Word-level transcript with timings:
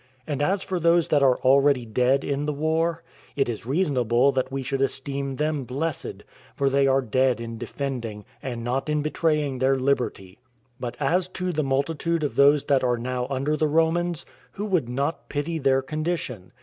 And 0.25 0.41
as 0.41 0.63
for 0.63 0.79
those 0.79 1.09
that 1.09 1.21
are 1.21 1.37
already 1.41 1.85
dead 1.85 2.23
in 2.23 2.47
the 2.47 2.53
war, 2.53 3.03
it 3.35 3.47
is 3.47 3.67
reasonable 3.67 4.35
we 4.49 4.63
should 4.63 4.81
esteem 4.81 5.35
them 5.35 5.63
blessed, 5.63 6.23
for 6.55 6.71
they 6.71 6.87
are 6.87 7.03
dead 7.03 7.39
in 7.39 7.59
defending, 7.59 8.25
and 8.41 8.63
not 8.63 8.89
in 8.89 9.03
betraying 9.03 9.59
their 9.59 9.77
liberty; 9.77 10.39
but 10.79 10.97
as 10.99 11.27
to 11.27 11.51
the 11.51 11.61
multitude 11.61 12.23
of 12.23 12.35
those 12.35 12.65
that 12.65 12.83
are 12.83 12.97
now 12.97 13.27
under 13.29 13.55
the 13.55 13.67
Romans, 13.67 14.25
who 14.53 14.65
would 14.65 14.89
not 14.89 15.29
pity 15.29 15.59
their 15.59 15.83
condition? 15.83 16.51